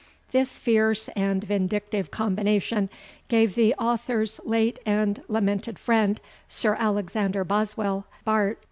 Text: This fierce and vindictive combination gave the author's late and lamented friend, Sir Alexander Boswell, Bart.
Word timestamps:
This 0.31 0.57
fierce 0.57 1.09
and 1.09 1.43
vindictive 1.43 2.09
combination 2.09 2.89
gave 3.27 3.53
the 3.53 3.75
author's 3.75 4.39
late 4.43 4.79
and 4.83 5.21
lamented 5.27 5.77
friend, 5.77 6.19
Sir 6.47 6.75
Alexander 6.79 7.43
Boswell, 7.43 8.07
Bart. 8.25 8.57